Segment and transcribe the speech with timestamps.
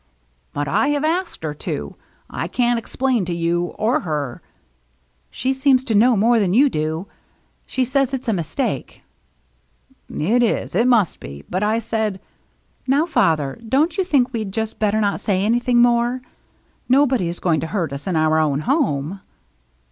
[0.53, 1.95] "But I have asked her to.
[2.27, 4.41] I can't explain to you, or her
[5.29, 7.07] —""She seems to know more than you do.
[7.67, 9.03] She says it's a mistake.""
[10.09, 11.45] It is; it must be.
[11.47, 12.19] But I said
[12.87, 16.23] —""Now, father, don't you think we'd just better not say anything more?
[16.89, 19.21] Nobody is going to hurt us in our own home."